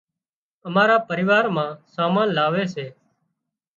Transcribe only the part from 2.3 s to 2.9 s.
لاوي سي